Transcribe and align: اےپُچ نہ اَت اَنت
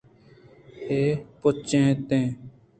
اےپُچ 0.89 1.67
نہ 1.71 1.81
اَت 1.89 2.09
اَنت 2.15 2.39